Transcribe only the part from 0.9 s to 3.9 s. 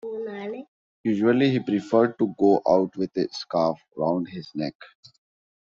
Usually he preferred to go out with a scarf